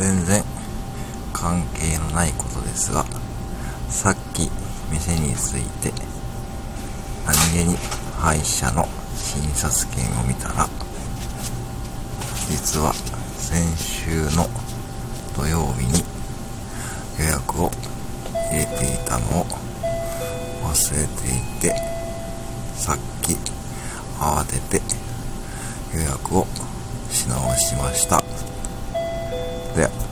[0.00, 0.42] 全然
[1.34, 3.04] 関係のないことですが、
[3.90, 4.50] さっき
[4.90, 5.92] 店に着いて、
[7.26, 7.76] 何気に
[8.18, 10.66] 歯医者の診察券を見たら、
[12.48, 12.94] 実は
[13.36, 14.48] 先週の
[15.36, 16.02] 土曜日に
[17.18, 17.70] 予約を
[18.50, 19.46] 入れていたのを
[20.64, 21.76] 忘れていて、
[22.74, 23.36] さっき
[24.18, 24.82] 慌てて
[25.94, 26.46] 予約を
[27.10, 28.29] し直しました。
[29.80, 30.09] では